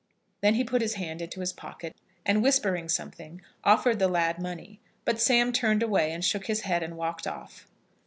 [0.41, 1.95] Then he put his hand into his pocket,
[2.25, 4.79] and whispering something, offered the lad money.
[5.05, 7.67] But Sam turned away, and shook his head, and walked off.